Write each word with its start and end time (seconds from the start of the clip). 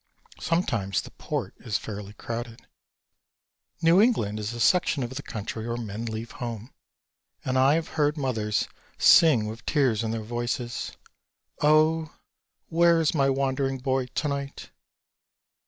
Sometimes 0.39 1.01
the 1.03 1.11
Port 1.11 1.53
is 1.59 1.77
fairly 1.77 2.13
crowded. 2.13 2.65
New 3.83 4.01
England 4.01 4.39
is 4.39 4.51
a 4.51 4.59
section 4.59 5.03
of 5.03 5.11
the 5.11 5.21
country 5.21 5.67
where 5.67 5.77
men 5.77 6.05
leave 6.05 6.31
home, 6.31 6.73
and 7.45 7.55
I 7.55 7.75
have 7.75 7.89
heard 7.89 8.17
mothers 8.17 8.67
sing 8.97 9.45
with 9.45 9.63
tears 9.67 10.03
in 10.03 10.09
their 10.09 10.23
voices: 10.23 10.93
"Oh, 11.61 12.15
where 12.69 12.99
is 12.99 13.13
my 13.13 13.29
wandering 13.29 13.77
boy 13.77 14.07
tonight?" 14.07 14.71